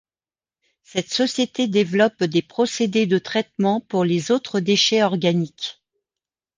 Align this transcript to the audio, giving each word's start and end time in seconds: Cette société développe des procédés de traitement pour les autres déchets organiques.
Cette 0.81 1.13
société 1.13 1.67
développe 1.67 2.23
des 2.23 2.41
procédés 2.41 3.05
de 3.05 3.19
traitement 3.19 3.81
pour 3.81 4.03
les 4.03 4.31
autres 4.31 4.59
déchets 4.59 5.03
organiques. 5.03 5.79